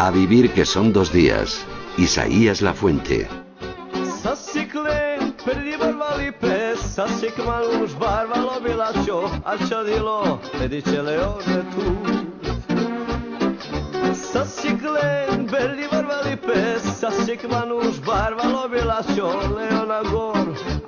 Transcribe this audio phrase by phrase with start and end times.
[0.00, 1.62] A vivir que son dos días.
[1.98, 3.28] Isaías La Fuente.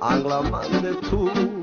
[0.01, 1.62] Anglaman de tu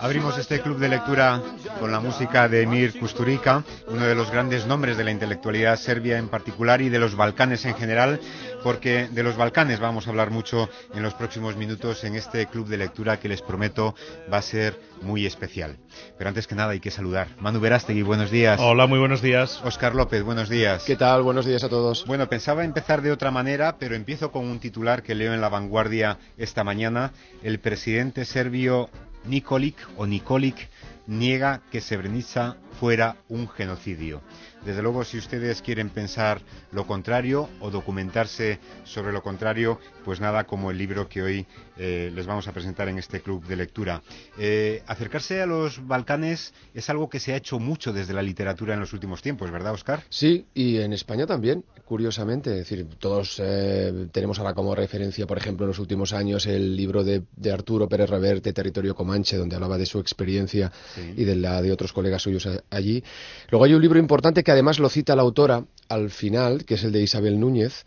[0.00, 1.42] Abrimos este club de lectura
[1.78, 6.16] con la música de Emir Kusturica, uno de los grandes nombres de la intelectualidad serbia
[6.16, 8.18] en particular y de los Balcanes en general,
[8.62, 12.68] porque de los Balcanes vamos a hablar mucho en los próximos minutos en este club
[12.68, 13.94] de lectura que les prometo
[14.32, 15.76] va a ser muy especial.
[16.18, 17.28] Pero antes que nada hay que saludar.
[17.40, 18.60] Manu Verástegui, buenos días.
[18.60, 19.60] Hola, muy buenos días.
[19.64, 20.84] Oscar López, buenos días.
[20.84, 21.22] ¿Qué tal?
[21.22, 22.04] Buenos días a todos.
[22.06, 25.48] Bueno, pensaba empezar de otra manera, pero empiezo con un titular que leo en La
[25.48, 27.12] Vanguardia esta mañana.
[27.42, 28.90] El presidente serbio
[29.24, 30.68] Nikolic o Nikolic
[31.06, 34.22] niega que Srebrenica fuera un genocidio.
[34.64, 40.44] Desde luego, si ustedes quieren pensar lo contrario o documentarse sobre lo contrario, pues nada
[40.44, 41.46] como el libro que hoy
[41.82, 44.02] eh, les vamos a presentar en este club de lectura.
[44.38, 48.74] Eh, acercarse a los Balcanes es algo que se ha hecho mucho desde la literatura
[48.74, 50.02] en los últimos tiempos, ¿verdad, Oscar?
[50.10, 52.50] Sí, y en España también, curiosamente.
[52.50, 56.76] Es decir, todos eh, tenemos ahora como referencia, por ejemplo, en los últimos años el
[56.76, 60.70] libro de, Arturo Pérez Reverte, Territorio Comanche, donde hablaba de su experiencia
[61.16, 63.02] y de la de otros colegas suyos allí.
[63.50, 66.84] Luego hay un libro importante que además lo cita la autora al final, que es
[66.84, 67.86] el de Isabel Núñez,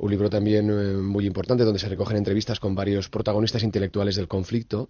[0.00, 4.28] un libro también eh, muy importante donde se recogen entrevistas con varios protagonistas intelectuales del
[4.28, 4.88] conflicto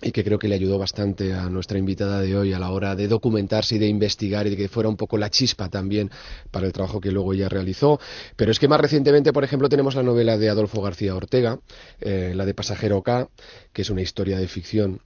[0.00, 2.94] y que creo que le ayudó bastante a nuestra invitada de hoy a la hora
[2.94, 6.10] de documentarse y de investigar y de que fuera un poco la chispa también
[6.50, 8.00] para el trabajo que luego ella realizó.
[8.36, 11.58] Pero es que más recientemente, por ejemplo, tenemos la novela de Adolfo García Ortega,
[12.00, 13.28] eh, la de Pasajero K,
[13.72, 15.00] que es una historia de ficción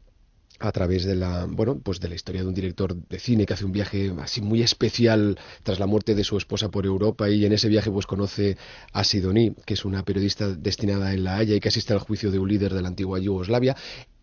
[0.59, 3.55] a través de la bueno pues de la historia de un director de cine que
[3.55, 7.45] hace un viaje así muy especial tras la muerte de su esposa por Europa y
[7.45, 8.57] en ese viaje pues conoce
[8.93, 12.31] a Sidoní que es una periodista destinada en La Haya y que asiste al juicio
[12.31, 13.77] de un líder de la antigua Yugoslavia.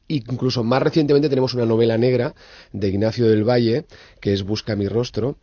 [0.08, 2.34] Incluso más recientemente tenemos una novela negra
[2.74, 3.86] de Ignacio del Valle
[4.22, 5.38] que es Busca mi rostro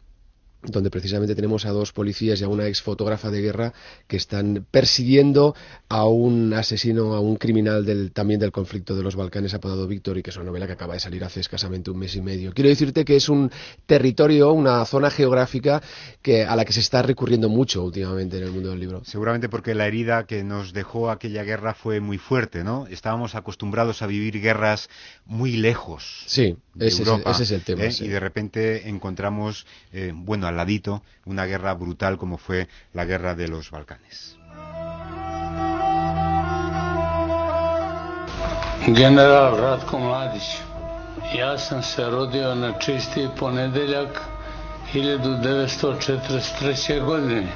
[0.66, 3.72] donde precisamente tenemos a dos policías y a una ex fotógrafa de guerra
[4.06, 5.54] que están persiguiendo
[5.88, 10.19] a un asesino, a un criminal del, también del conflicto de los Balcanes apodado Víctor
[10.19, 12.53] y que es una novela que acaba de salir hace escasamente un mes y medio.
[12.53, 13.50] Quiero decirte que es un
[13.87, 15.82] territorio, una zona geográfica
[16.22, 19.03] que, a la que se está recurriendo mucho últimamente en el mundo del libro.
[19.04, 22.87] Seguramente porque la herida que nos dejó aquella guerra fue muy fuerte, ¿no?
[22.88, 24.88] Estábamos acostumbrados a vivir guerras
[25.25, 26.25] muy lejos.
[26.27, 27.84] Sí, de ese, Europa, es, ese, es el tema.
[27.84, 27.91] ¿eh?
[28.00, 33.34] Y de repente encontramos, eh, bueno, al ladito, una guerra brutal como fue la guerra
[33.34, 34.39] de los Balcanes.
[38.87, 40.62] General Ratko Mladić,
[41.34, 44.21] ja sam se rodio na čisti ponedeljak
[44.95, 47.05] 1943.
[47.05, 47.53] godine.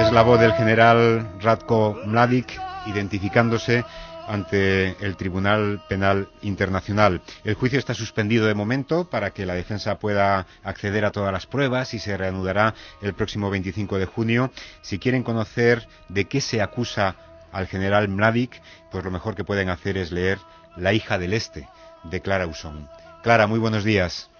[0.00, 3.84] Es la voz del general Ratko Mladic identificándose
[4.26, 7.20] ante el Tribunal Penal Internacional.
[7.44, 11.46] El juicio está suspendido de momento para que la defensa pueda acceder a todas las
[11.46, 14.50] pruebas y se reanudará el próximo 25 de junio.
[14.82, 17.16] Si quieren conocer de qué se acusa
[17.52, 20.38] al general Mladic, pues lo mejor que pueden hacer es leer
[20.76, 21.68] La hija del Este
[22.04, 22.88] de Clara Usón.
[23.22, 24.30] Clara, muy buenos días.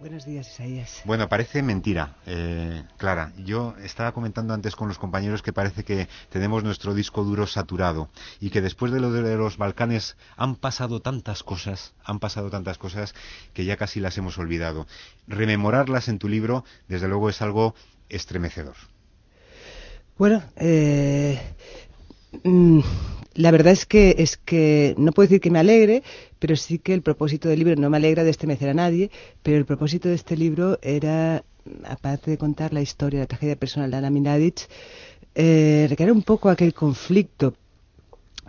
[0.00, 1.02] Buenos días, Isaías.
[1.04, 3.32] Bueno, parece mentira, eh, Clara.
[3.38, 8.08] Yo estaba comentando antes con los compañeros que parece que tenemos nuestro disco duro saturado
[8.40, 12.76] y que después de lo de los Balcanes han pasado tantas cosas, han pasado tantas
[12.76, 13.14] cosas
[13.52, 14.88] que ya casi las hemos olvidado.
[15.28, 17.76] Rememorarlas en tu libro, desde luego, es algo
[18.08, 18.74] estremecedor.
[20.18, 21.40] Bueno, eh,
[22.42, 22.80] mm,
[23.34, 26.02] la verdad es que es que no puedo decir que me alegre,
[26.38, 29.10] pero sí que el propósito del libro no me alegra de estremecer a nadie,
[29.42, 31.44] pero el propósito de este libro era,
[31.84, 34.68] aparte de contar la historia, la tragedia personal de Ana Minadic,
[35.34, 37.54] eh, recrear un poco aquel conflicto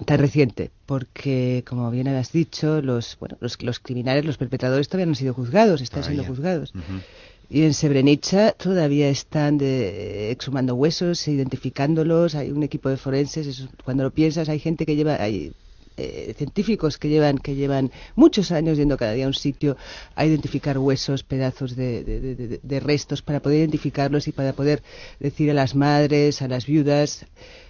[0.06, 5.06] tan reciente, porque como bien has dicho, los, bueno, los, los criminales, los perpetradores todavía
[5.06, 6.74] no han sido juzgados, están siendo juzgados.
[7.50, 14.04] Y en Srebrenica todavía están de, exhumando huesos, identificándolos, hay un equipo de forenses, cuando
[14.04, 15.54] lo piensas hay gente que lleva, hay
[15.98, 19.78] eh, científicos que llevan, que llevan muchos años yendo cada día a un sitio
[20.16, 24.84] a identificar huesos, pedazos de, restos para poder identificarlos y para poder
[25.22, 27.26] decir a las madres, a las viudas,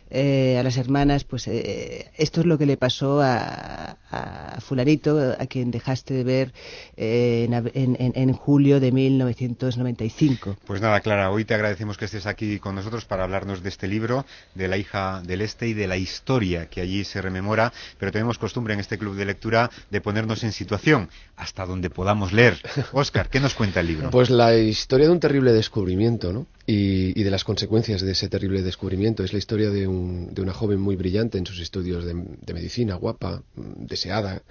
[0.09, 5.35] eh, a las hermanas, pues eh, esto es lo que le pasó a, a fulanito,
[5.37, 6.53] a quien dejaste de ver
[6.95, 10.57] eh, en, en, en, julio de 1995.
[10.65, 13.87] Pues nada, Clara, hoy te agradecemos que estés aquí con nosotros para hablarnos de este
[13.87, 18.11] libro, de la hija del Este y de la historia que allí se rememora, pero
[18.11, 22.61] tenemos costumbre en este club de lectura de ponernos en situación hasta donde podamos leer.
[22.91, 24.11] Óscar, ¿qué nos cuenta el libro?
[24.11, 26.45] Pues la historia de un terrible descubrimiento, ¿no?
[26.67, 29.23] Y, de las consecuencias de ese terrible descubrimiento.
[29.23, 32.95] Es la historia de, un, de una joven muy brillante en sus estudios de, medicina,
[32.95, 34.41] guapa, deseada.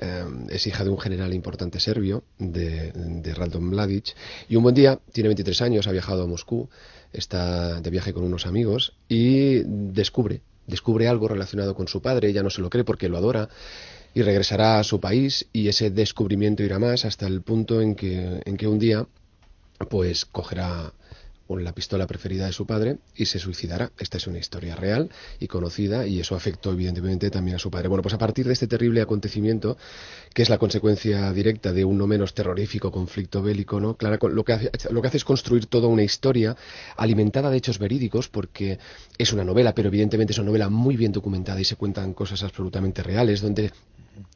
[0.00, 4.14] Eh, es hija de un general importante serbio, de, de Radon Mladic.
[4.48, 6.68] Y un buen día, tiene 23 años, ha viajado a Moscú,
[7.14, 12.28] está de viaje con unos amigos y descubre, descubre algo relacionado con su padre.
[12.28, 13.48] Ella no se lo cree porque lo adora
[14.14, 18.42] y regresará a su país y ese descubrimiento irá más hasta el punto en que,
[18.44, 19.06] en que un día
[19.90, 20.92] pues cogerá
[21.48, 23.92] la pistola preferida de su padre y se suicidará.
[23.98, 27.88] Esta es una historia real y conocida y eso afectó evidentemente también a su padre.
[27.88, 29.76] Bueno, pues a partir de este terrible acontecimiento,
[30.32, 33.96] que es la consecuencia directa de un no menos terrorífico conflicto bélico, ¿no?
[33.96, 36.56] Clara, lo que hace, lo que hace es construir toda una historia
[36.96, 38.78] alimentada de hechos verídicos porque
[39.18, 42.42] es una novela, pero evidentemente es una novela muy bien documentada y se cuentan cosas
[42.42, 43.70] absolutamente reales donde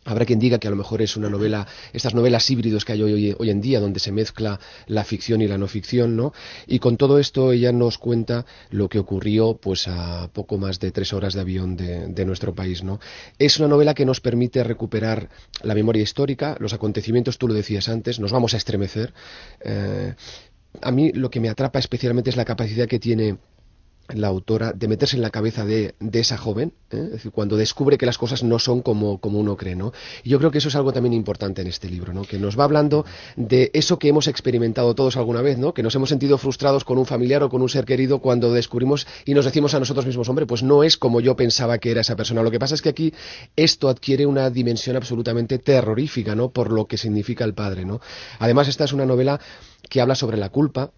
[0.05, 3.03] Habrá quien diga que a lo mejor es una novela, estas novelas híbridos que hay
[3.03, 6.33] hoy, hoy, en día, donde se mezcla la ficción y la no ficción, ¿no?
[6.67, 10.91] Y con todo esto ella nos cuenta lo que ocurrió, pues a poco más de
[10.91, 13.01] tres horas de avión de, de nuestro país, ¿no?
[13.39, 15.29] Es una novela que nos permite recuperar
[15.63, 19.13] la memoria histórica, los acontecimientos, tú lo decías antes, nos vamos a estremecer.
[19.61, 20.15] Eh,
[20.83, 23.39] a mí lo que me atrapa especialmente es la capacidad que tiene
[24.15, 27.03] la autora de meterse en la cabeza de, de esa joven, ¿eh?
[27.05, 29.93] es decir, cuando descubre que las cosas no son como, como, uno cree, ¿no?
[30.23, 32.23] Y yo creo que eso es algo también importante en este libro, ¿no?
[32.23, 33.05] Que nos va hablando
[33.37, 35.75] de eso que hemos experimentado todos alguna vez, ¿no?
[35.75, 39.07] Que nos hemos sentido frustrados con un familiar o con un ser querido cuando descubrimos
[39.25, 42.01] y nos decimos a nosotros mismos, hombre, pues no es como yo pensaba que era
[42.01, 42.43] esa persona.
[42.43, 43.13] Lo que pasa es que aquí
[43.57, 46.51] esto adquiere una dimensión absolutamente terrorífica, ¿no?
[46.51, 48.01] Por lo que significa el padre, ¿no?
[48.39, 49.41] Además, esta es una novela
[49.89, 50.91] que habla sobre la culpa,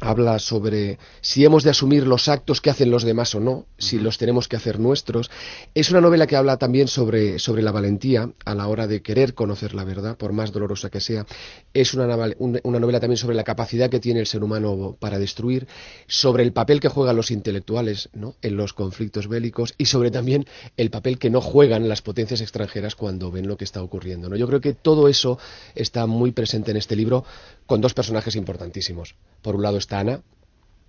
[0.00, 3.98] habla sobre si hemos de asumir los actos que hacen los demás o no, si
[3.98, 5.30] los tenemos que hacer nuestros.
[5.74, 9.34] Es una novela que habla también sobre, sobre la valentía a la hora de querer
[9.34, 11.26] conocer la verdad, por más dolorosa que sea.
[11.74, 15.66] Es una, una novela también sobre la capacidad que tiene el ser humano para destruir,
[16.06, 18.34] sobre el papel que juegan los intelectuales ¿no?
[18.42, 20.46] en los conflictos bélicos y sobre también
[20.76, 24.28] el papel que no juegan las potencias extranjeras cuando ven lo que está ocurriendo.
[24.28, 24.36] ¿no?
[24.36, 25.38] Yo creo que todo eso
[25.74, 27.24] está muy presente en este libro
[27.66, 29.16] con dos personajes importantísimos.
[29.42, 30.22] Por un lado está Ana,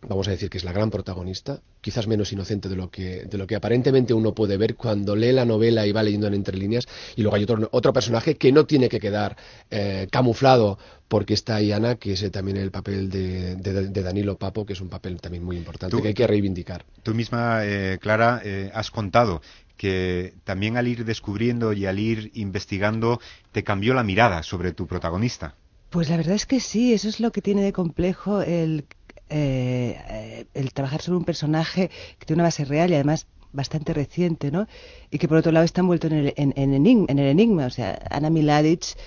[0.02, 3.38] vamos a decir que es la gran protagonista, quizás menos inocente de lo que, de
[3.38, 6.58] lo que aparentemente uno puede ver cuando lee la novela y va leyendo en entre
[6.58, 9.36] líneas, y luego hay otro, otro personaje que no tiene que quedar
[9.72, 10.78] eh, camuflado
[11.08, 14.74] porque está ahí Ana, que es también el papel de, de, de, Danilo Papo, que
[14.74, 16.86] es un papel también muy importante tú, que hay que reivindicar.
[17.02, 19.42] Tú misma, eh, Clara, eh, has contado
[19.78, 23.22] que también al ir descubriendo y al ir investigando
[23.52, 25.56] te cambió la mirada sobre tu protagonista.
[25.90, 28.86] Pues la verdad es que sí, eso es lo que tiene de complejo el,
[29.30, 31.90] eh, el trabajar sobre un personaje
[32.20, 34.68] que tiene una base real y además bastante reciente, ¿no?
[35.10, 37.66] Y que por otro lado está envuelto en el, en, en, enigma, en el enigma.
[37.66, 38.98] O sea, Ana Miladic,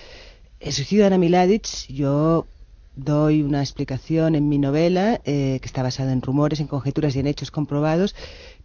[0.59, 2.47] el suicidio de Ana Miladic, yo
[2.95, 7.19] doy una explicación en mi novela eh, que está basada en rumores, en conjeturas y
[7.19, 8.15] en hechos comprobados,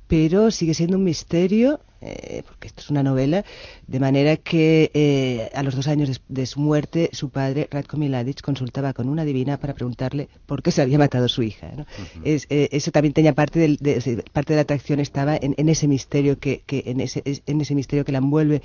[0.09, 3.45] pero sigue siendo un misterio, eh, porque esto es una novela,
[3.87, 7.97] de manera que eh, a los dos años de, de, su muerte, su padre, Ratko
[7.97, 11.73] Miladic, consultaba con una divina para preguntarle por qué se había matado su hija.
[11.77, 11.83] ¿no?
[11.83, 12.23] Uh -huh.
[12.25, 15.69] es, eh, eso también tenía parte, del, de, parte de la atracción estaba en, en
[15.69, 18.63] ese misterio que, que en, ese, en ese misterio que la envuelve.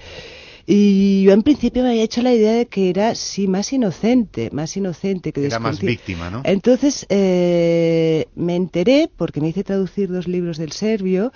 [0.65, 4.49] Y yo en principio me había hecho la idea de que era, sí, más inocente,
[4.51, 6.41] más inocente que Era más víctima, ¿no?
[6.43, 11.31] Entonces eh, me enteré, porque me hice traducir dos libros del serbio,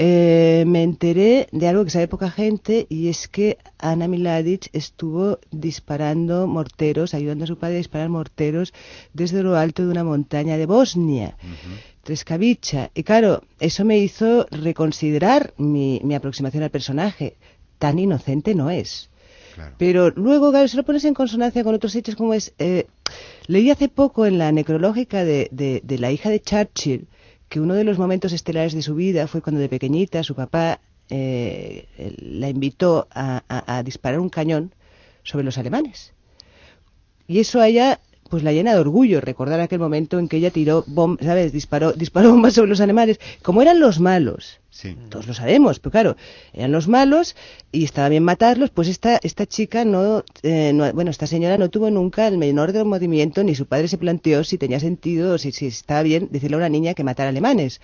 [0.00, 5.40] eh, me enteré de algo que sabe poca gente y es que Ana Miladic estuvo
[5.50, 8.72] disparando morteros, ayudando a su padre a disparar morteros
[9.12, 11.36] desde lo alto de una montaña de Bosnia.
[11.42, 12.04] Uh -huh.
[12.04, 12.90] Treskavica.
[12.94, 17.36] Y claro, eso me hizo reconsiderar mi, mi aproximación al personaje
[17.78, 19.10] tan inocente no es.
[19.54, 19.74] Claro.
[19.78, 22.52] Pero luego, claro, si lo pones en consonancia con otros hechos como es...
[22.58, 22.86] Eh,
[23.46, 27.08] leí hace poco en la necrológica de, de, de, la hija de Churchill
[27.48, 30.80] que uno de los momentos estelares de su vida fue cuando de pequeñita su papá
[31.08, 31.86] eh,
[32.18, 34.74] la invitó a, a, a, disparar un cañón
[35.22, 36.12] sobre los alemanes.
[37.26, 40.50] Y eso a ella pues la llena de orgullo recordar aquel momento en que ella
[40.50, 41.52] tiró bombas, ¿sabes?
[41.52, 43.18] Disparó, disparó bombas sobre los alemanes.
[43.42, 44.94] Como eran los malos, Sí.
[45.08, 46.16] Todos lo sabemos, pero claro,
[46.52, 47.34] eran los malos
[47.72, 51.70] y estaba bien matarlos, pues esta, esta chica no, eh, no- bueno, esta señora no
[51.70, 55.38] tuvo nunca el menor de movimiento, ni su padre se planteó si tenía sentido o
[55.38, 57.80] si, si estaba bien decirle a una niña que matara alemanes.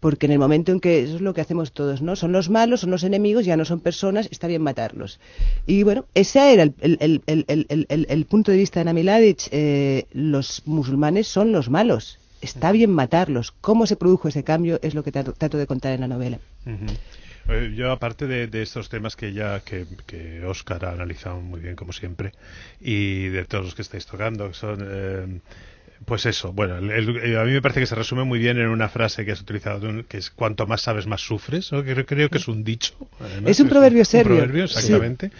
[0.00, 2.16] Porque en el momento en que, eso es lo que hacemos todos, ¿no?
[2.16, 5.20] Son los malos, son los enemigos, ya no son personas, está bien matarlos.
[5.66, 9.48] Y bueno, ese era el, el- el- el- punto de vista de Namiladic.
[9.52, 12.18] eh, los musulmanes son los malos.
[12.46, 13.52] Está bien matarlos.
[13.60, 14.78] ¿Cómo se produjo ese cambio?
[14.82, 16.38] Es lo que trato, de contar en la novela.
[17.48, 21.60] Eh, Yo, aparte de, de estos temas que ya que, que Oscar ha analizado muy
[21.60, 22.32] bien, como siempre,
[22.80, 24.78] y de todos los que estáis tocando, son.
[24.80, 25.40] eh,
[26.04, 28.68] pues eso, bueno, el- el- a mí me parece que se resume muy bien en
[28.68, 31.72] una frase que has utilizado, que es cuanto más sabes, más sufres.
[31.72, 31.82] ¿no?
[31.82, 32.94] Creo, creo que es un dicho.
[33.20, 34.32] además, Es un proverbio serio.
[34.32, 34.74] Un proverbio, Sí.
[34.78, 35.30] exactamente,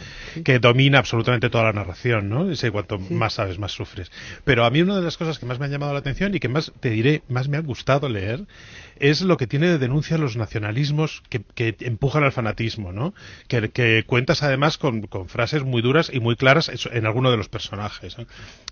[0.45, 2.51] que domina absolutamente toda la narración, ¿no?
[2.51, 3.13] Ese cuanto Sí.
[3.15, 4.11] más sabes, más sufres.
[4.45, 6.41] Pero a mí una de las cosas que más me han llamado la atención y
[6.41, 8.45] que más, te diré, más me ha gustado leer,
[8.99, 13.13] es lo que tiene de denuncia los nacionalismos que, que empujan al fanatismo, ¿no?
[13.47, 17.37] Que, que cuentas además con, con frases muy duras y muy claras en alguno de
[17.37, 18.17] los personajes.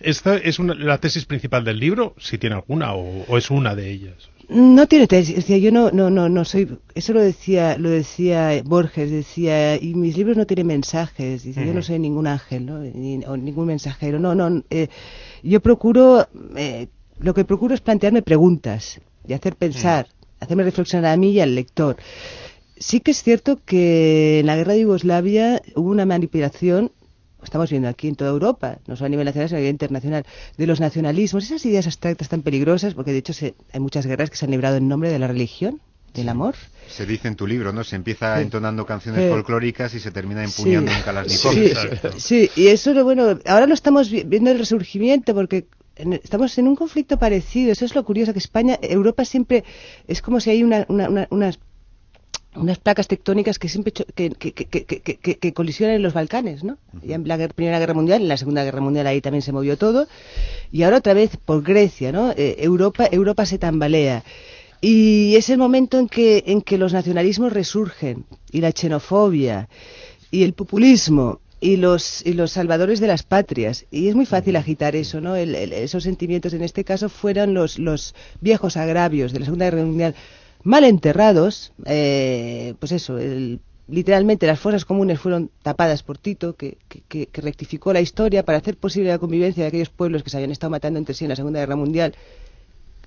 [0.00, 2.14] ¿Esta es una- la tesis principal del libro?
[2.18, 4.14] Si tiene alguna, o, o es una de ellas.
[4.48, 8.60] No tiene tesis, decía, yo no, no, no, no soy, eso lo decía, lo decía
[8.62, 12.78] Borges, decía, y mis libros no tienen mensajes, dice, yo no soy ningún ángel, ¿no?
[12.78, 14.88] Ni- o ningún mensajero, no, no, eh,
[15.42, 16.88] yo procuro, eh,
[17.20, 20.08] lo que procuro es plantearme preguntas y hacer pensar,
[20.40, 21.96] hacerme reflexionar a mí y al lector.
[22.76, 26.92] Sí que es cierto que en la guerra de Yugoslavia hubo una manipulación,
[27.44, 30.26] estamos viendo aquí en toda Europa, no solo a nivel nacional, sino a nivel internacional,
[30.56, 34.30] de los nacionalismos, esas ideas abstractas tan peligrosas, porque de hecho se- hay muchas guerras
[34.30, 35.80] que se han librado en nombre de la religión,
[36.14, 36.54] del amor.
[36.88, 37.82] Se dice en tu libro, ¿no?
[37.82, 38.42] Se empieza Sí.
[38.42, 39.28] entonando canciones Sí.
[39.30, 40.96] folclóricas y se termina empuñando Sí.
[40.98, 42.20] un Kalashnikov.
[42.20, 46.56] Sí, y eso lo bueno, ahora lo estamos vi- viendo el resurgimiento porque en- estamos
[46.58, 49.64] en un conflicto parecido, eso es lo curioso que España, Europa siempre
[50.06, 51.58] es como si hay una, una- una- unas
[52.56, 56.78] unas placas tectónicas que siempre que, que, que, que, colisionan en los Balcanes, ¿no?
[57.02, 59.76] Ya en la Primera Guerra Mundial, en la Segunda Guerra Mundial ahí también se movió
[59.76, 60.06] todo,
[60.70, 62.32] y ahora otra vez por Grecia, ¿no?
[62.32, 64.22] Eh, Europa, Europa se tambalea.
[64.80, 69.68] Y es el momento en que, en que los nacionalismos resurgen, y la xenofobia,
[70.30, 73.86] y el populismo, y los, y los salvadores de las patrias.
[73.90, 75.34] Y es muy fácil agitar eso, ¿no?
[75.36, 79.64] El- el- esos sentimientos, en este caso, fueron los, los viejos agravios de la Segunda
[79.70, 80.14] Guerra Mundial
[80.64, 86.78] mal enterrados, eh, pues eso, el- literalmente las fosas comunes fueron tapadas por Tito, que,
[86.88, 90.30] que- que- que rectificó la historia para hacer posible la convivencia de aquellos pueblos que
[90.30, 92.14] se habían estado matando entre sí en la Segunda Guerra Mundial.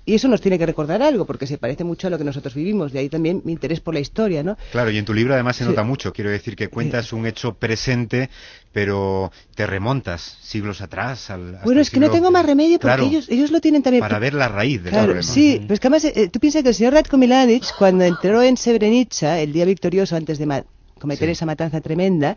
[0.08, 2.54] Y eso nos tiene que recordar algo, porque se parece mucho a lo que nosotros
[2.54, 2.92] vivimos.
[2.92, 4.56] De ahí también mi interés por la historia, ¿no?
[4.72, 5.68] Claro, y en tu libro además se Sí.
[5.68, 6.14] nota mucho.
[6.14, 8.30] Quiero decir que cuentas un hecho presente,
[8.72, 11.28] pero te remontas siglos atrás.
[11.28, 13.82] Al, hasta Bueno, es que no tengo más remedio porque Claro, ellos, ellos lo tienen
[13.82, 14.00] también.
[14.00, 15.30] Para ver la raíz del Claro, problema.
[15.30, 18.42] sí, pero es que además eh, tú piensas que el señor Ratko Milanic, cuando entró
[18.42, 20.64] en Srebrenica, el día victorioso antes de
[20.98, 21.32] cometer Sí.
[21.32, 22.36] esa matanza tremenda,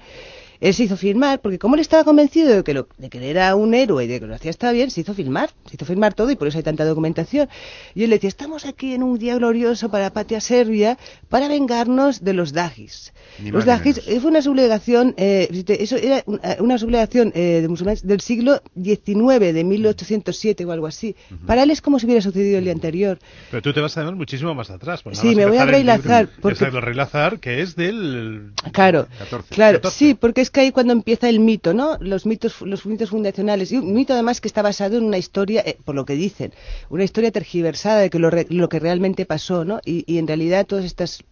[0.62, 3.24] él se hizo filmar, porque como él estaba convencido de que, lo, de que él
[3.26, 5.86] era un héroe y de que lo hacía estaba bien, se hizo filmar, se hizo
[5.86, 7.50] filmar todo y por eso hay tanta documentación.
[7.96, 10.98] Y él decía, estamos aquí en un día glorioso para patria serbia
[11.30, 13.12] para vengarnos de los dagis.
[13.44, 14.22] Los dagis menos.
[14.22, 16.24] fue una sublevación, eh, eso era eh,
[16.60, 21.16] una sublevación eh, de musulmanes del siglo XIX, de 1807 o algo así.
[21.48, 23.18] Para él es como si hubiera sucedido el día anterior.
[23.50, 25.02] Pero tú te vas además muchísimo más atrás.
[25.02, 26.42] pues Sí, me voy a empezar el Rey Lazar, libro.
[26.42, 28.52] porque- Exacto, Rey Lazar, que es del...
[28.72, 29.56] Claro, 14.
[29.56, 29.98] claro, 14.
[29.98, 31.98] sí, porque es que ahí cuando empieza el mito, ¿no?
[32.00, 35.62] Los mitos, los mitos fundacionales y un mito además que está basado en una historia,
[35.66, 36.54] eh, por lo que dicen,
[36.90, 39.80] una historia tergiversada de que lo, re- lo que realmente pasó, ¿no?
[39.86, 41.24] Y, en realidad todas estas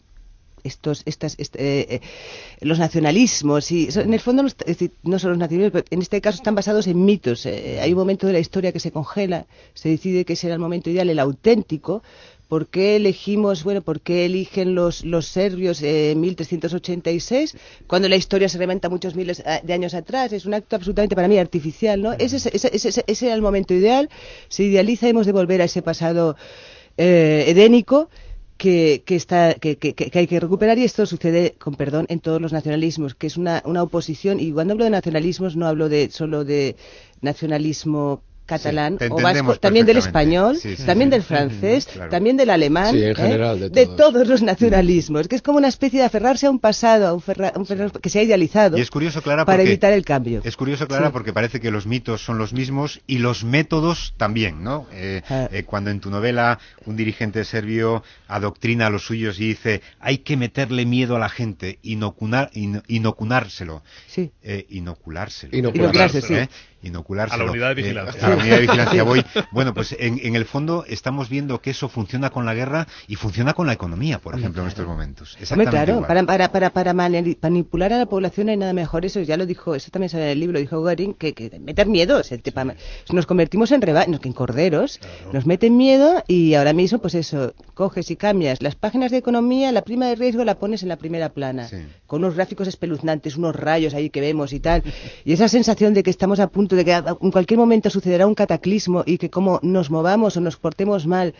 [0.63, 2.01] estos estas est- eh,
[2.61, 6.19] los nacionalismos y en el fondo no, es no son los nacionalismos pero en este
[6.19, 9.45] caso están basados en mitos Eh, hay un momento de la historia que se congela
[9.73, 12.03] se decide que ese era el momento ideal el auténtico
[12.50, 17.56] ¿Por qué elegimos, bueno, por qué eligen los, los serbios eh, en 1386
[17.88, 20.34] cuando la historia se remonta muchos miles ah, de años atrás?
[20.34, 22.13] Es un acto absolutamente para mí artificial, ¿no?
[22.13, 24.10] Ese, ese, ese, ese- era el momento ideal,
[24.50, 26.36] se idealiza hemos de volver a ese pasado
[26.98, 28.10] eh, edénico
[28.58, 32.20] que, que, está, que, que- que hay que recuperar y esto sucede, con perdón, en
[32.20, 35.88] todos los nacionalismos, que es una, una oposición y cuando hablo de nacionalismos no hablo
[35.89, 36.75] de solo de
[37.22, 41.12] nacionalismo catalán o vasco, también del español, Sí, sí, también sí.
[41.12, 42.10] del francés, Claro.
[42.10, 43.70] también del alemán, Sí, en ¿eh?
[43.70, 43.96] de todos.
[43.96, 47.22] todos los nacionalismos, que es como una especie de aferrarse a un pasado, a un,
[47.22, 49.94] ferra- a un ferra- que se ha idealizado Y es curioso, Clara, para porque evitar
[49.94, 50.41] el cambio.
[50.44, 51.13] Es curioso, Clara, Sí.
[51.13, 54.88] porque parece que los mitos son los mismos y los métodos también, ¿no?
[54.94, 55.48] Eh, Ah.
[55.51, 60.20] eh, cuando en tu novela un dirigente serbio adoctrina a los suyos y dice hay
[60.20, 64.32] que meterle miedo a la gente, inocunar, in- inocunárselo, Sí.
[64.44, 65.51] eh, inoculárselo.
[65.53, 66.50] ¿eh?
[66.82, 67.36] inocularse.
[67.36, 68.22] A la unidad de vigilancia.
[68.39, 69.25] A la unidad de vigilancia voy.
[69.51, 73.15] Bueno, pues en, en, el fondo estamos viendo que eso funciona con la guerra y
[73.15, 75.38] funciona con la economía, por ejemplo, en estos momentos.
[75.51, 79.05] Hombre, claro, para, para, para, para, manipular a la población no hay nada mejor.
[79.05, 81.88] Eso ya lo dijo, eso también sale en el libro, dijo Göring, que, que meter
[81.88, 82.22] miedo.
[83.12, 85.00] nos convertimos en, reba en corderos,
[85.34, 89.72] nos meten miedo y ahora mismo, pues eso, coges y cambias las páginas de economía,
[89.72, 91.67] la prima de riesgo la pones en la primera plana,
[92.08, 94.84] con unos gráficos espeluznantes, unos rayos ahí que vemos y tal.
[95.25, 98.36] Y esa sensación de que estamos a punto de que en cualquier momento sucederá un
[98.36, 101.33] cataclismo y que como nos movamos o nos portemos mal,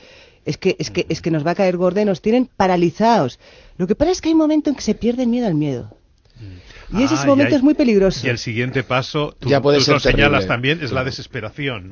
[0.46, 3.40] es que, es que, es que nos va a caer gorda y nos tienen paralizados.
[3.78, 5.56] Lo que pasa es que hay un momento en que se pierde el miedo al
[5.56, 5.96] miedo.
[6.92, 8.26] Y ese ah, momento es muy peligroso.
[8.26, 11.90] Y el siguiente paso, tú, ya puede lo señalas también, es la desesperación.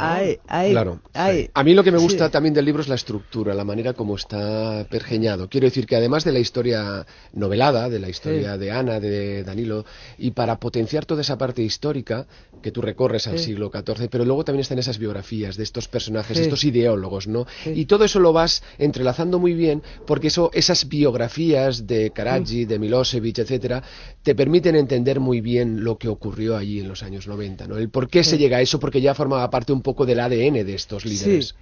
[0.72, 1.02] claro.
[1.14, 4.16] A mí lo que me gusta también del libro es la estructura, la manera como
[4.16, 5.50] está pergeñado.
[5.50, 9.86] Quiero decir que además de la historia novelada, de la historia de Ana, de Danilo,
[10.18, 12.26] y para potenciar toda esa parte histórica
[12.62, 16.38] que tú recorres al siglo XIV, pero luego también están esas biografías de estos personajes,
[16.38, 17.46] estos ideólogos, ¿no?
[17.66, 22.70] Y todo eso lo vas entrelazando muy bien porque eso, esas biografías de Karadzic, mm.
[22.70, 23.84] de Milosevic, etcétera,
[24.24, 27.78] te permiten entender muy bien lo que ocurrió allí en los años 90, ¿no?
[27.78, 30.66] El por qué se llega a eso, porque ya formaba parte un poco del ADN
[30.66, 31.50] de estos líderes.
[31.50, 31.56] Sí.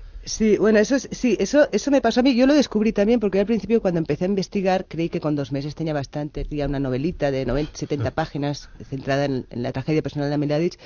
[0.59, 2.35] Bueno, eso sí, eso, eso me pasó a mí.
[2.35, 5.51] Yo lo descubrí también porque al principio cuando empecé a investigar creí que con dos
[5.51, 6.45] meses tenía bastante.
[6.45, 10.79] Tenía una novelita de 90, 70 páginas centrada en, la tragedia personal de Miladic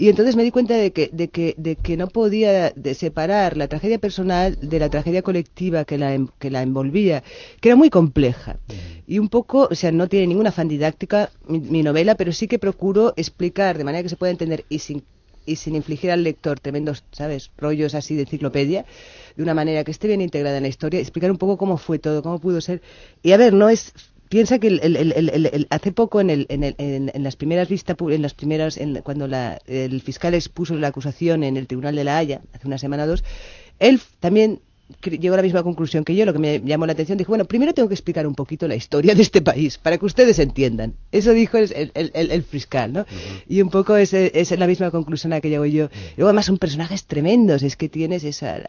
[0.00, 3.68] y entonces me di cuenta de que, de que, de que no podía separar la
[3.68, 7.22] tragedia personal de la tragedia colectiva que la, que la envolvía,
[7.60, 8.56] que era muy compleja.
[9.06, 12.58] Y un poco, o sea, no tiene ninguna fan didáctica mi, novela, pero sí que
[12.58, 15.02] procuro explicar de manera que se pueda entender y sin
[15.50, 18.84] y sin infligir al lector tremendos, ¿sabes?, rollos así de enciclopedia,
[19.36, 21.98] de una manera que esté bien integrada en la historia, explicar un poco cómo fue
[21.98, 22.82] todo, cómo pudo ser.
[23.22, 23.92] Y a ver, no es
[24.28, 29.28] piensa que el, hace poco en, en, las primeras vistas, en las primeras, cuando
[29.66, 33.06] el fiscal expuso la acusación en el Tribunal de la Haya, hace una semana o
[33.08, 33.24] dos,
[33.80, 34.60] él también
[35.02, 37.44] llegó a la misma conclusión que yo, lo que me llamó la atención, dijo, bueno,
[37.44, 40.94] primero tengo que explicar un poquito la historia de este país, para que ustedes entiendan.
[41.12, 43.06] Eso dijo el, el, fiscal, ¿no?
[43.48, 45.88] Y un poco es, es, la misma conclusión a la que llego yo.
[46.16, 48.60] Luego además son personajes tremendos, es que tienes esa,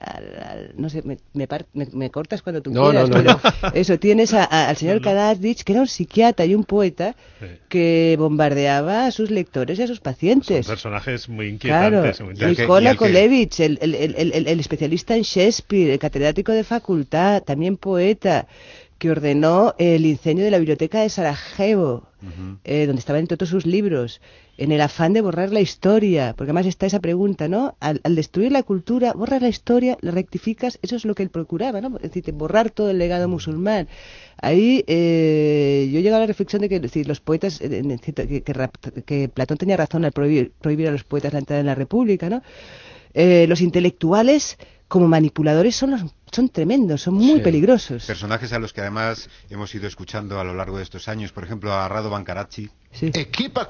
[0.75, 3.40] no sé, me, me, cortas cuando tú quieras, pero
[3.74, 7.16] eso, tienes al señor Kadazdich, que era un psiquiatra y un poeta
[7.70, 10.66] que bombardeaba a sus lectores y a sus pacientes.
[10.66, 12.18] Son personajes muy inquietantes.
[12.18, 12.50] Claro.
[12.50, 13.78] Nikola Kolevich, el,
[14.60, 18.48] especialista en Shakespeare, catedrático de facultad, también poeta,
[19.00, 22.09] que ordenó el incendio de la biblioteca de Sarajevo,
[22.66, 24.20] eh, donde estaban todos sus libros,
[24.57, 27.77] en el afán de borrar la historia, porque además está esa pregunta, ¿no?
[27.79, 31.79] Al, destruir la cultura, borras la historia, la rectificas, eso es lo que él procuraba,
[31.79, 31.96] ¿no?
[31.96, 33.88] Es decir, borrar todo el legado musulmán.
[34.40, 38.44] Ahí eh, yo llego a la reflexión de que decir, los poetas, eh, que,
[39.03, 42.29] que, Platón tenía razón al prohibir, prohibir a los poetas la entrada en la República,
[42.29, 42.44] ¿no?
[43.14, 44.57] los intelectuales
[44.92, 48.06] como manipuladores son son tremendos, son muy peligrosos.
[48.06, 51.46] Personajes a los que además hemos ido escuchando a lo largo de estos años, por
[51.46, 52.70] ejemplo a Rado Bancaracci.
[53.00, 53.68] Equipa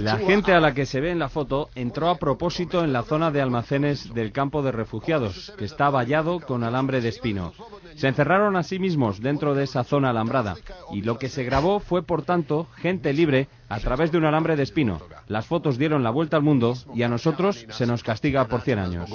[0.00, 3.02] la gente a la que se ve en la foto entró a propósito en la
[3.02, 7.52] zona de almacenes del campo de refugiados, que está vallado con alambre de espino.
[7.94, 10.56] Se encerraron a sí mismos dentro de esa zona alambrada
[10.92, 14.56] y lo que se grabó fue, por tanto, gente libre a través de un alambre
[14.56, 15.00] de espino.
[15.28, 18.78] Las fotos dieron la vuelta al mundo y a nosotros se nos castiga por 100
[18.78, 19.10] años.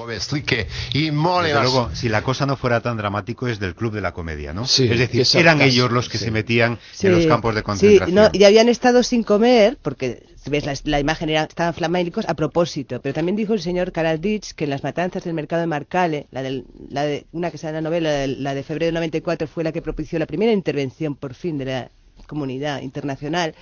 [1.61, 4.63] luego, si la cosa no fuera tan dramático, es del club de la comedia, ¿no?
[4.63, 8.29] es decir, eran ellos los que se metían en los campos de concentración.
[8.33, 13.13] y habían estado sin comer, porque ves la, imagen era, estaban flamánicos a propósito, pero
[13.13, 16.41] también dijo el señor Karaldich que en las matanzas del mercado de Marcale, la,
[16.89, 19.71] la de, una que sale en la novela, la de febrero de 94, fue la
[19.71, 21.91] que propició la primera intervención por fin de la
[22.31, 23.53] comunidad internacional.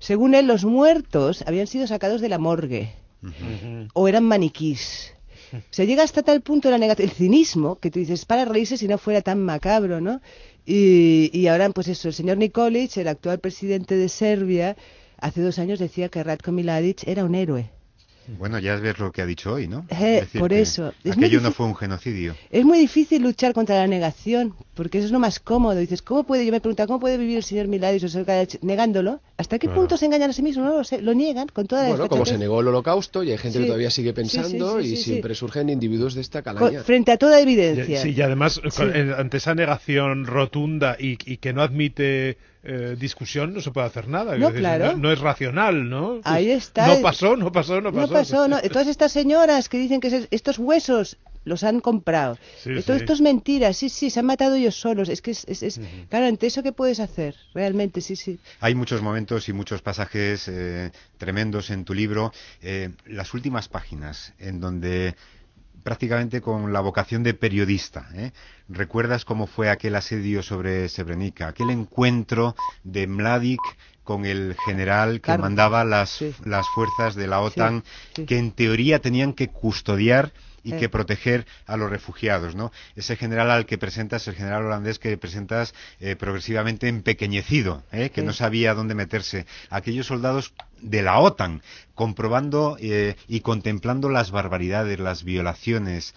[0.00, 2.92] Según él, los muertos habían sido sacados de la morgue
[3.94, 5.14] o eran maniquís.
[5.70, 8.98] Se llega hasta tal punto la el cinismo que tú dices, para reírse si no
[8.98, 10.20] fuera tan macabro, ¿no?
[10.66, 14.76] Y, y ahora, pues eso, el señor Nikolic, el actual presidente de Serbia,
[15.16, 17.70] hace dos años decía que Ratko Miladic era un héroe.
[18.36, 19.86] Bueno, ya ves lo que ha dicho hoy, ¿no?
[19.88, 20.92] Eh, por eso.
[21.10, 22.34] aquello no fue un genocidio.
[22.50, 25.76] Es muy difícil luchar contra la negación, porque eso es lo más cómodo.
[25.78, 26.44] Dices, ¿cómo puede?
[26.44, 28.02] Yo me pregunto, ¿cómo puede vivir el señor Miladic
[28.62, 29.20] negándolo?
[29.38, 30.66] ¿Hasta qué punto se engañan a sí mismos?
[30.66, 33.30] No lo sé, lo niegan con toda la Bueno, como se negó el holocausto y
[33.30, 36.82] hay gente que todavía sigue pensando y siempre surgen individuos de esta calaña.
[36.82, 38.02] frente a toda evidencia.
[38.02, 38.60] Sí, y además,
[39.16, 44.36] ante esa negación rotunda y que no admite eh, discusión no se puede hacer nada.
[44.36, 44.96] No, claro.
[44.96, 46.20] no, es racional, ¿no?
[46.24, 46.86] Ahí está.
[46.88, 48.06] No pasó, no pasó, no pasó.
[48.06, 48.60] No pasó, no.
[48.62, 52.36] Todas estas señoras que dicen que estos huesos los han comprado.
[52.84, 55.08] todo esto es mentira, sí, sí, se han matado ellos solos.
[55.08, 58.38] Es que es, es, claro, ante eso qué puedes hacer, realmente, sí, sí.
[58.60, 60.50] Hay muchos momentos y muchos pasajes
[61.16, 62.32] tremendos en tu libro.
[63.06, 65.14] las últimas páginas en donde
[65.82, 68.08] prácticamente con la vocación de periodista.
[68.14, 68.32] ¿eh?
[68.68, 73.60] ¿Recuerdas cómo fue aquel asedio sobre Srebrenica, aquel encuentro de Mladic
[74.04, 79.34] con el general que mandaba las, las fuerzas de la OTAN, que en teoría tenían
[79.34, 80.32] que custodiar
[80.68, 82.72] y que proteger a los refugiados, ¿no?
[82.94, 88.10] Ese general al que presentas, el general holandés que presentas eh, progresivamente empequeñecido, ¿eh?
[88.10, 89.46] que no sabía dónde meterse.
[89.70, 91.62] Aquellos soldados de la OTAN,
[91.94, 96.14] comprobando eh, y contemplando las barbaridades, las violaciones,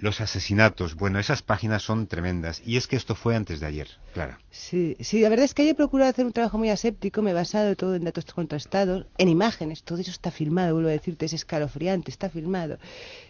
[0.00, 0.94] los asesinatos.
[0.94, 2.62] Bueno, esas páginas son tremendas.
[2.64, 4.38] Y es que esto fue antes de ayer, Clara.
[4.50, 7.32] Sí, sí, la verdad es que yo he procurado hacer un trabajo muy aséptico, me
[7.32, 11.26] he basado todo en datos contrastados, en imágenes, todo eso está filmado, vuelvo a decirte,
[11.26, 12.78] es escalofriante, está filmado.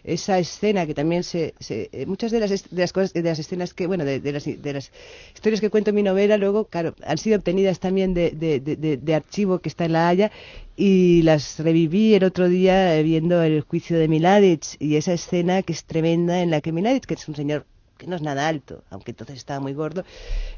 [0.04, 1.54] Esa escena que también se...
[1.68, 4.72] Eh, muchas de las, de las cosas, de las escenas que, bueno, de, las, de
[4.72, 4.92] las
[5.34, 9.58] historias que cuento en mi novela, luego, claro, han sido obtenidas también de, de archivo
[9.60, 10.30] que está en La Haya
[10.80, 15.62] y las reviví el otro día eh, viendo el juicio de Miladic y esa escena
[15.64, 17.66] que es tremenda en la que Miladic, que es un señor
[17.98, 20.04] que no es nada alto, aunque entonces estaba muy gordo,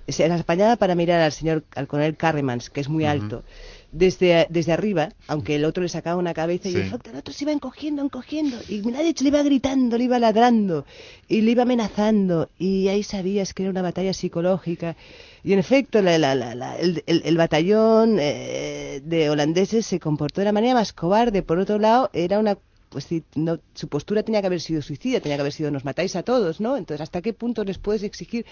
[0.07, 3.43] se las apañaba para mirar al señor, al coronel Carremans, que es muy alto,
[3.91, 7.53] desde, desde arriba, aunque el otro le sacaba una cabeza y el otro se iba
[7.53, 10.85] encogiendo, encogiendo, y Miladic le iba gritando, le iba ladrando,
[11.27, 14.97] y le iba amenazando, y ahí sabías que era una batalla psicológica,
[15.43, 21.43] y en efecto, el, batallón eh, de holandeses se comportó de la manera más cobarde.
[21.43, 22.59] Por otro lado, era una
[22.91, 26.17] pues no, su postura tenía que haber sido suicida, tenía que haber sido nos matáis
[26.17, 26.77] a todos, ¿no?
[26.77, 28.45] Entonces, ¿hasta qué punto les puedes exigir?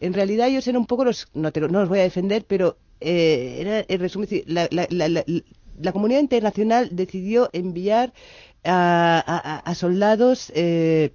[0.00, 2.78] En realidad ellos eran un poco los, no, te, no los voy a defender, pero
[3.00, 8.14] eh, era, en resumen, la, la, comunidad internacional decidió enviar
[8.64, 11.12] a, a, soldados eh,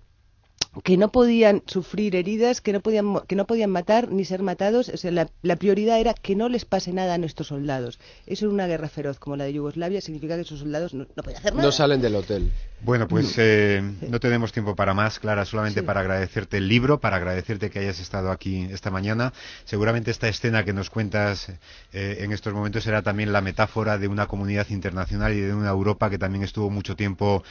[0.83, 4.89] que no podían sufrir heridas, que no podían, que no podían matar ni ser matados.
[4.89, 7.99] O sea, la, prioridad era que no les pase nada a nuestros soldados.
[8.25, 11.23] Eso en una guerra feroz como la de Yugoslavia significa que esos soldados no, no
[11.23, 11.65] pueden hacer nada.
[11.65, 12.51] No salen del hotel.
[12.81, 17.17] Bueno, pues eh, no tenemos tiempo para más, Clara, solamente para agradecerte el libro, para
[17.17, 19.33] agradecerte que hayas estado aquí esta mañana.
[19.65, 21.49] Seguramente esta escena que nos cuentas
[21.91, 25.69] eh, en estos momentos será también la metáfora de una comunidad internacional y de una
[25.69, 27.43] Europa que también estuvo mucho tiempo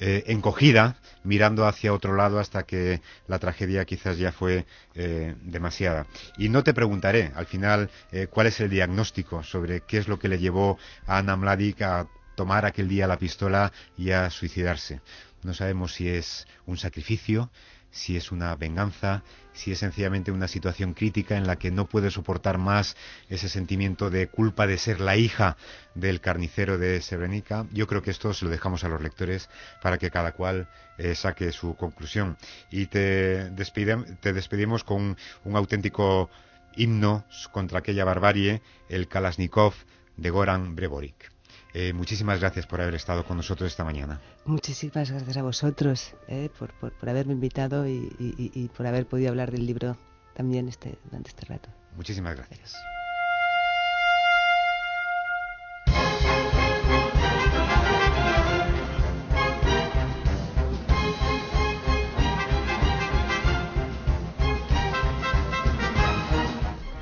[0.00, 6.06] eh, encogida, mirando hacia otro lado hasta que la tragedia quizás ya fue eh, demasiada.
[6.38, 10.18] Y no te preguntaré al final eh, cuál es el diagnóstico sobre qué es lo
[10.18, 15.00] que le llevó a Ana Mladic a tomar aquel día la pistola y a suicidarse.
[15.42, 17.50] No sabemos si es un sacrificio,
[17.90, 19.22] si es una venganza,
[19.52, 22.96] si es sencillamente una situación crítica en la que no puede soportar más
[23.28, 25.56] ese sentimiento de culpa de ser la hija
[25.94, 27.66] del carnicero de Srebrenica.
[27.72, 29.48] Yo creo que esto se lo dejamos a los lectores
[29.82, 32.36] para que cada cual eh, saque su conclusión.
[32.70, 36.30] Y te, te despedimos con un auténtico
[36.76, 39.74] himno contra aquella barbarie, el Kalashnikov
[40.16, 41.39] de Goran Brevorik.
[41.72, 44.20] Eh, muchísimas gracias por haber estado con nosotros esta mañana.
[44.44, 49.06] Muchísimas gracias a vosotros eh, por, por, por, haberme invitado y, y, y, por haber
[49.06, 49.96] podido hablar del libro
[50.34, 51.68] también este, durante este rato.
[51.96, 52.74] Muchísimas gracias.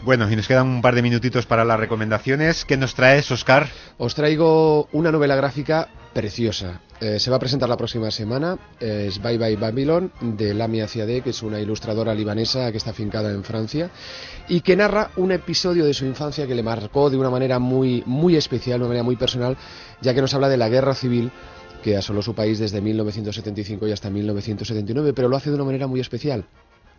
[0.08, 2.64] Bueno, y nos quedan un par de minutitos para las recomendaciones.
[2.64, 3.68] ¿Qué nos traes, Oscar?
[3.98, 6.80] Os traigo una novela gráfica preciosa.
[6.98, 8.56] Eh, se va a presentar la próxima semana.
[8.80, 13.30] es Bye Bye Babylon de Lamia Ziadé, que es una ilustradora libanesa que está afincada
[13.30, 13.90] en Francia
[14.48, 18.02] y que narra un episodio de su infancia que le marcó de una manera muy,
[18.06, 19.58] muy especial, de una manera muy personal,
[20.00, 21.30] ya que nos habla de la guerra civil
[21.82, 25.86] que asoló su país desde 1975 y hasta 1979, pero lo hace de una manera
[25.86, 26.46] muy especial.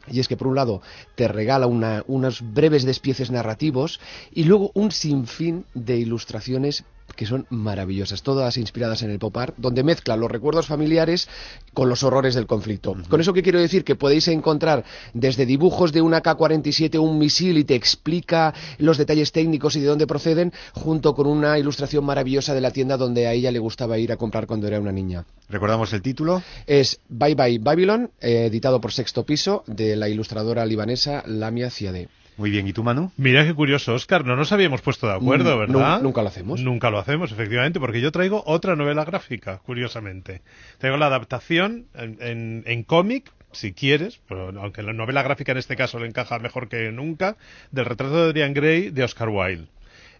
[0.08, 0.82] Y es que por un lado
[1.16, 4.00] te regala unos breves despieces narrativos
[4.32, 9.56] y luego un sinfín de ilustraciones que son maravillosas, todas inspiradas en el pop art,
[9.58, 11.28] donde mezcla los recuerdos familiares
[11.74, 12.96] con los horrores del conflicto.
[13.10, 17.58] Con eso que quiero decir que podéis encontrar desde dibujos de una K-47 un misil
[17.58, 22.54] y te explica los detalles técnicos y de dónde proceden, junto con una ilustración maravillosa
[22.54, 25.26] de la tienda donde a ella le gustaba ir a comprar cuando era una niña.
[25.50, 26.42] ¿Recordamos el título?
[26.68, 32.10] Es Bye Bye Babylon, eh, editado por Sexto Piso, de la ilustradora libanesa Lamia Ziadeh.
[32.40, 33.12] Muy bien, ¿y tú, Manu?
[33.18, 36.02] Mira qué curioso, Oscar, no nos habíamos puesto de acuerdo, mm, ¿verdad?
[36.02, 36.62] nunca lo hacemos.
[36.62, 40.42] Nunca lo hacemos, efectivamente, porque yo traigo otra novela gráfica, curiosamente.
[40.78, 45.76] Traigo la adaptación en, en, cómic, si quieres, pero aunque la novela gráfica en este
[45.76, 47.36] caso le encaja mejor que nunca,
[47.72, 49.68] del retrato de Adrian Gray de Oscar Wilde.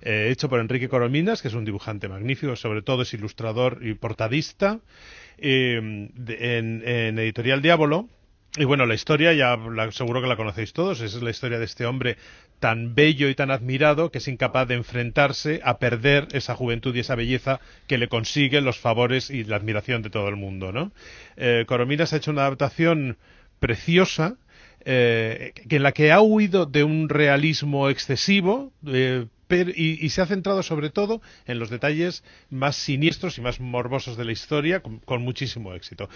[0.02, 3.94] eh, hecho por Enrique Corominas, que es un dibujante magnífico, sobre todo es ilustrador y
[3.94, 4.80] portadista,
[5.38, 8.10] eh, en, en Editorial Diablo.
[8.60, 9.58] Y bueno, la historia ya
[9.92, 12.18] seguro que la conocéis todos, es la historia de este hombre
[12.60, 17.00] tan bello y tan admirado que es incapaz de enfrentarse a perder esa juventud y
[17.00, 20.92] esa belleza que le consigue los favores y la admiración de todo el mundo, ¿no?
[21.38, 23.18] Eh, Corominas ha hecho una adaptación
[23.62, 24.36] preciosa
[24.82, 29.28] eh, en la que ha huido de un realismo excesivo, eh,
[29.74, 34.26] y, se ha centrado sobre todo en los detalles más siniestros y más morbosos de
[34.26, 36.10] la historia, con, muchísimo éxito.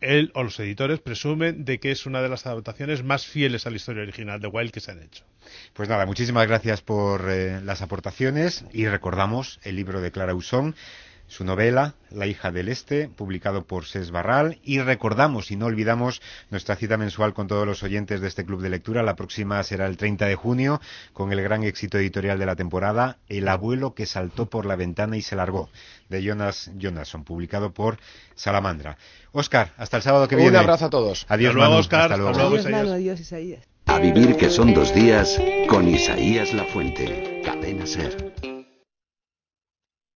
[0.00, 3.70] Él o los editores presumen de que es una de las adaptaciones más fieles a
[3.70, 5.24] la historia original de Wild que se han hecho.
[5.72, 10.74] Pues nada, muchísimas gracias por eh, las aportaciones y recordamos el libro de Clara Usón
[11.32, 16.20] su novela La hija del Este, publicado por Ses Barral, y recordamos y no olvidamos
[16.50, 19.02] nuestra cita mensual con todos los oyentes de este club de lectura.
[19.02, 20.78] La próxima será el 30 de junio,
[21.14, 25.16] con el gran éxito editorial de la temporada, El abuelo que saltó por la ventana
[25.16, 25.70] y se largó,
[26.10, 27.96] de Jonas Jonasson, publicado por
[28.34, 28.98] Salamandra.
[29.32, 30.50] Oscar, hasta el sábado que viene.
[30.50, 31.24] Un abrazo a todos.
[31.30, 32.12] Adiós, luego, Oscar.
[32.12, 32.92] Hasta luego.
[32.92, 33.66] adiós, Isaías.
[33.86, 37.40] A vivir que son dos días con Isaías La Fuente.
[37.42, 38.51] Cadena Ser.